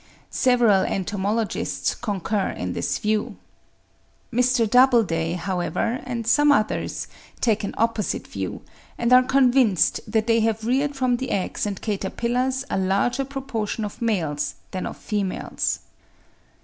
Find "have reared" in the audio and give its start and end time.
10.39-10.95